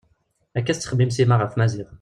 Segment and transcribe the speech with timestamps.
[0.57, 1.89] Akka i tettxemmim Sima ɣef Maziɣ.